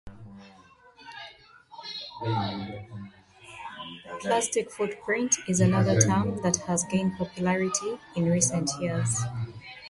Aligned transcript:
"Plastic 4.21 4.71
footprint" 4.71 5.35
is 5.47 5.59
another 5.59 6.01
term 6.01 6.41
that 6.41 6.57
has 6.65 6.83
gained 6.85 7.15
popularity 7.19 7.99
in 8.15 8.25
recent 8.27 8.71
years. 8.79 9.21